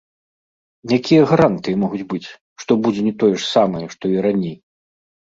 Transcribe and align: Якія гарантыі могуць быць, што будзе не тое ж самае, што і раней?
Якія 0.97 1.25
гарантыі 1.31 1.77
могуць 1.83 2.07
быць, 2.13 2.29
што 2.63 2.71
будзе 2.87 3.03
не 3.09 3.13
тое 3.25 3.29
ж 3.35 3.43
самае, 3.49 3.83
што 3.97 4.03
і 4.15 4.23
раней? 4.27 4.55